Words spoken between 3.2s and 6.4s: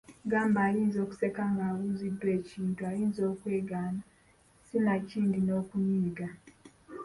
okwekanga, sinakindi n’okunyiiga.